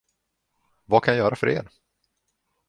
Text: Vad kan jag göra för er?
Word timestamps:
Vad 0.85 1.03
kan 1.03 1.13
jag 1.13 1.23
göra 1.23 1.35
för 1.35 1.47
er? 1.49 1.69